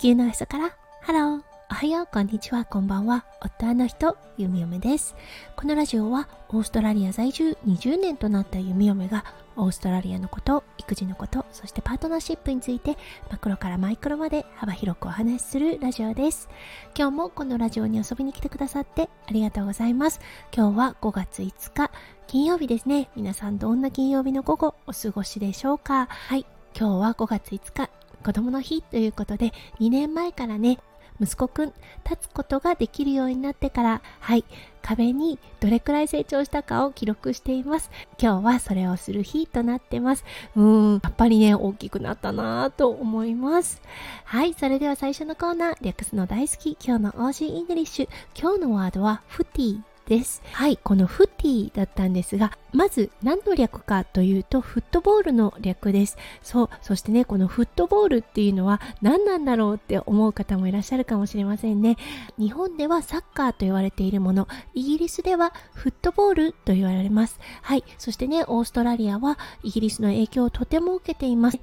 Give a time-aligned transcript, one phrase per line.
[0.00, 3.26] 球の朝からハローおはよう、こんにちは、こんばんは。
[3.42, 5.14] 夫の人、ゆみおめです。
[5.56, 9.26] このラジオは、オーストラリア在住20年となったゆみおめが、
[9.56, 12.96] オーストラリアのこと、育児のこと、そしてパートナーシップについて、
[13.30, 16.48] マクロからマイクロまで幅広くお話しするラジオです。
[16.96, 20.20] 今日もこのラジオに遊びに来てくださってありがとうございます。
[20.50, 21.90] 今日は5月5日、
[22.26, 23.10] 金曜日ですね。
[23.16, 26.06] 皆さんどんな金曜日の午後お過ごしでしょうか？
[26.10, 27.90] はい、今日は5月5日、
[28.24, 30.78] 子供の日ということで、2年前からね、
[31.20, 31.72] 息子くん
[32.08, 34.44] 立つことができるようになってからはい
[34.80, 37.90] 壁にどれくらい成長したかを記録しています。
[38.18, 40.24] 今日はそれをする日となってます。
[40.56, 40.62] うー
[40.96, 43.82] んやっぱりね大きくなったなぁと思います。
[44.24, 48.08] はいそれでは最初のコーナー略すの大好き今日の Aussie English。
[48.34, 50.42] 今日のワードは footy です。
[50.52, 56.18] はい、この footy だったんですが、まず何の略かというと、フットボールの略です。
[56.42, 61.96] そう、そしてね、このフットボールっていうのは何なんだろうって思う方もいらっしゃるかもしれませんね。
[62.38, 67.38] 日本ではサッカーと言われているもの、イギリスではフットボールと言われます。
[67.62, 71.60] はい、そしてね、オーストラリアはイギリスの影響をとても受けています。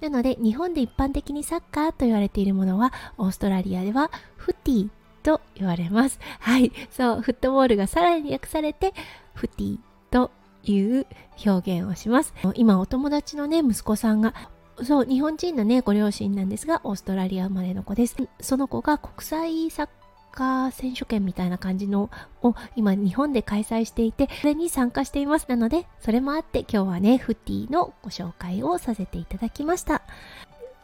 [0.00, 4.88] なので、日本で一般的にサッカーと言われているものは、オーストラリアではフティ
[5.22, 6.18] と言われます。
[6.40, 6.72] はい。
[6.90, 8.94] そう、フットボールがさらに訳されて、
[9.34, 9.78] フティ
[10.10, 10.30] と
[10.64, 11.06] いう
[11.46, 12.34] 表現をします。
[12.54, 14.34] 今、お友達のね、息子さんが、
[14.82, 18.16] そう、日本人のね、ご両親なんですが、オーストラリア生まれの子です。
[18.40, 19.88] その子が国際サッ
[20.32, 22.08] カー選手権みたいな感じの
[22.42, 25.46] を今日本で開催していて、それに参加しています。
[25.48, 30.02] なので、それもあって今日はね、フティのご紹介をさせていただきました。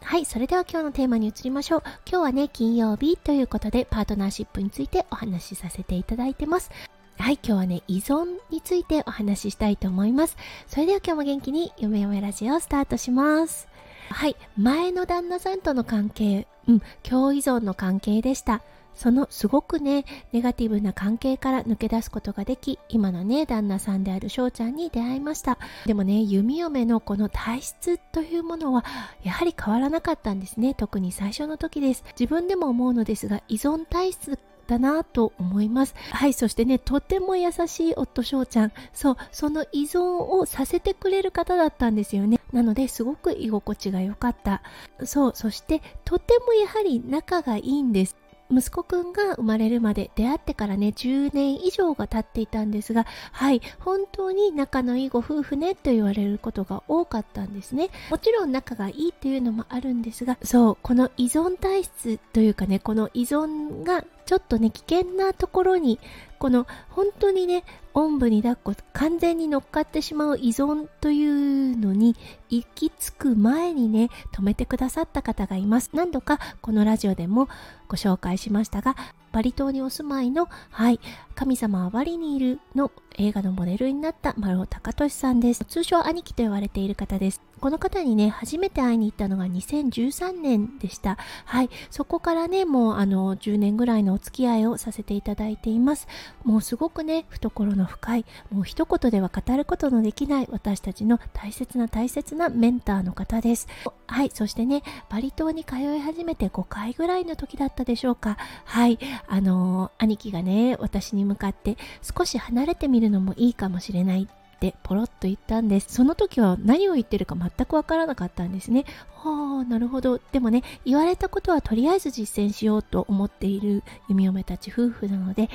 [0.01, 1.83] はい、それでは今日のテーマに移りましょう。
[2.09, 6.71] 今日はね、金曜日ということで、パートナーシップについてお話しさせていただいてます。
[7.17, 10.37] はい、今日はね、依存についてお話ししたいと思います。
[10.67, 13.67] それでは今日も元気に、よめよめラジオをスタートします。
[14.09, 18.61] はい、前の旦那さんとの関係、うん、今日依存の関係でした。
[18.97, 25.59] そのすごくね、ネガティブな関係から抜け出すことができ、今のね、旦那さんである翔ちゃんに出会いました。
[25.85, 28.83] でもね、弓嫁のこの体質というものは、
[29.23, 30.73] やはり変わらなかったんですね。
[30.73, 32.03] 特に最初の時です。
[32.19, 35.93] 自分でも思うのですが、依存体質だなと思います。
[36.11, 38.71] はい、そしてね、とても優しい夫翔ちゃん。
[38.93, 42.39] そう、その依存をさせてくれる方だったんですよね。
[42.51, 44.63] なので、すごく居心地が良かった。
[45.05, 48.15] そう、そして、とてもやはり仲がいいんです。
[48.51, 57.89] 息子くんが生まれるまで出会ってからね10年以上が経っていたんですがはい本当に仲のいいご夫婦ねと言われることが多かったんですね。
[58.09, 65.99] もちろん仲がいいっていうのもあるんですがそうこの依存体質というかねこの依存がちょっとね危険なところに
[66.37, 72.15] この本当にねおんぶに抱っこ完全に乗っかってしまう依存というのに
[72.49, 75.91] 行き着く前にね止めてくださった方がいます。
[75.93, 77.47] 何度かこのラジオでも
[77.87, 78.97] ご紹介しましたが
[79.31, 80.99] バリ島にお住まいの、はい、
[81.35, 85.65] 神様はバリにいるの映画のモデルになった丸尾隆俊さんです。
[85.65, 87.41] 通称兄貴と言われている方です。
[87.59, 91.17] この方にね、初めて会いに行ったのが2013年でした。
[91.45, 91.69] はい。
[91.89, 96.07] そこからね、もうあの、10年ぐらいのお付き合いをさせていただいています。
[96.43, 103.67] もうすごくね、懐の深い、もう一言では語ることのできない私たちの大切な大切なメンターの方です。
[104.07, 104.31] はい。
[104.33, 108.37] そしてね、バリ島に通い始めて5回ぐらいの時だったでしょうか。
[108.65, 108.97] はい。
[109.27, 115.93] あのー、兄貴がね、私に向かって少し離れてみるのもいいかもしれないってポロッと言ったんです。
[115.93, 118.85] その時は何を言ってるか全くわからなかったんですね。
[119.15, 120.19] はあ、なるほど。
[120.31, 125.49] でもね、言われたことはとりあえず実践しようと思っている弓嫁たち夫婦なので、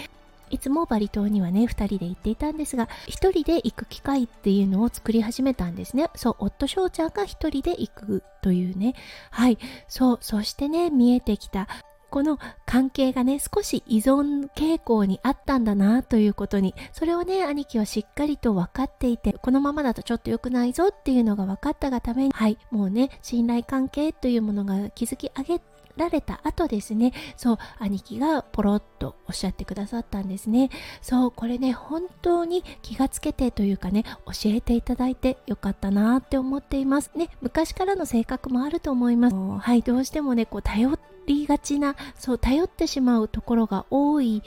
[0.52, 6.10] いつもバリ島にはね、2人で行っていたんですが、1人で行く機会っていうのを作り始めたんですね。
[6.14, 8.94] そう、夫翔ちゃんが1人で行くというね。
[9.30, 9.58] はい。
[9.88, 11.66] そう、そしてね、見えてきた
[12.12, 25.58] この関係がね、少し依存傾向にあったんだなということに、それをね、兄貴はしっかりと分かっていて、このままだとちょっと良くないぞっていうのが分かったがために、はい、もうね、信頼関係というものが築き上げ
[25.96, 30.70] られた後ですね、そう、兄貴がポロッとおっしゃってくださったんですね。
[31.00, 37.10] そう、これね、本当に気がつけてというかね、教えていただいてよかったなって思っています。
[37.14, 39.36] ね、昔からの性格もあると思います。
[39.36, 44.42] はい、どうしてもね、こう頼りがちなそう頼ってしまうところが多い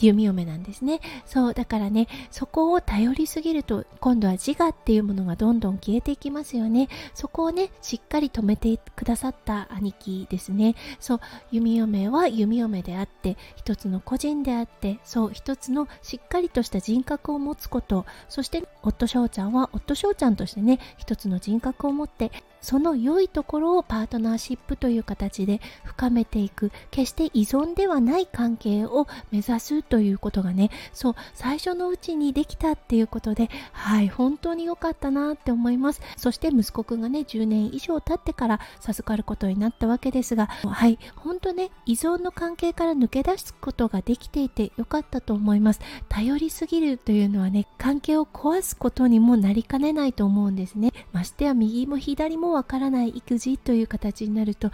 [0.00, 1.00] 弓嫁なんですね。
[1.26, 6.88] そうだからねそこを頼りすぎると今度は自我っていうものがどんどん消えていきますよね。
[7.14, 10.74] そこをねしっかり止めてくださった兄貴ですね。
[10.98, 11.20] そう
[11.50, 18.06] 弓嫁は弓嫁であって一つの個人であってそう一つのしっかりとした人格を持つこと。
[18.28, 36.00] そして夫翔ちゃんは夫翔ちゃんとしてね一つの人格を持ってその良いところをパートナーシップという形で深めていく決して依存ではない関係を目指すということがねそう最初のうちにできたっていうことではい本当に良かったなって思います。
[36.16, 45.80] そして息子くんがね10年以上経ってから授かることになったわけですがはい本当ね依存の関係から抜け出すことができていて良かったと思います。
[46.08, 50.92] 頼りすぎるというのはね関係を壊すことにもなりかねないと思うんですね。
[51.12, 54.70] ましてや右も左もわからない育児という形になると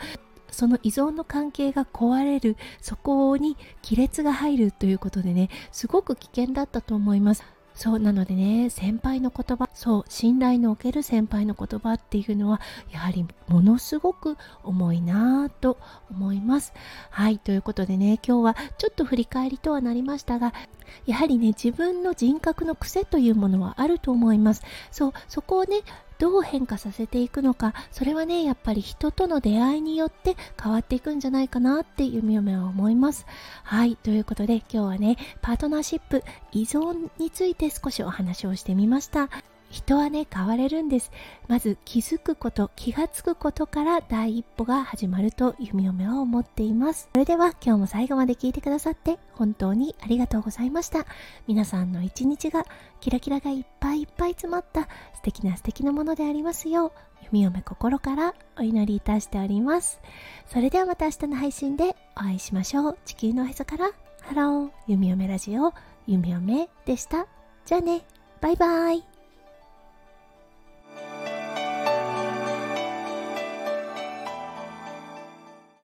[0.51, 3.57] その依存の関係が壊れるそこに
[3.87, 7.45] 亀裂が入るということでねすごく危険だったと思います。
[7.75, 12.59] そうなのでね先輩の言葉そう信頼のおける先輩の言葉っていうのは
[12.91, 15.77] やはりものすごく重いなぁと
[16.11, 16.73] 思います。
[17.11, 20.55] はいということでね今日はちょっと振り返りとはなりましたが
[21.05, 24.63] やはりね自分の人格の癖というものはあると思います。
[24.91, 25.83] そうそこをね
[26.19, 33.27] どう変化させていくのかそれはねやっぱり人との出会いによって変わっていくんじゃないかなって弓嫁は思います。
[33.63, 36.23] はいということで今日はねパートナーシップ
[36.53, 39.29] 依存について少しお話をしてみました。
[39.71, 41.11] 人はね変われるんです。
[41.49, 47.09] まず気づくこと気がつくことから第一歩が始まると弓嫁は思っています。
[47.13, 51.07] それでは今日も最後まで聞いてくださって本当にありがとうございました。
[51.47, 52.65] 皆さんの一日が
[53.01, 54.83] キラキラがいっぱいいっぱい詰まった
[55.15, 56.93] 素敵な素敵なものでありますよう
[57.33, 60.01] 弓嫁心からお祈りいたしております。
[60.47, 62.99] それではまた明日の配信でお会いしましょう。
[63.05, 63.91] 地球のおへそから。
[64.23, 64.71] ハロー。
[64.87, 65.73] 弓嫁ラジオ。
[66.07, 67.27] 弓嫁でした。
[67.65, 68.03] じゃあね。
[68.41, 69.16] バイバイ。